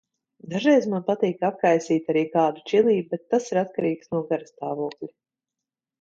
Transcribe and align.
Dažreiz 0.53 0.87
man 0.93 1.03
patīk 1.09 1.43
apkaisīt 1.49 2.09
arī 2.13 2.25
kādu 2.37 2.65
čili, 2.71 2.97
bet 3.13 3.25
tas 3.35 3.51
ir 3.53 3.61
atkarīgs 3.67 4.11
no 4.17 4.23
garastāvokļa. 4.33 5.13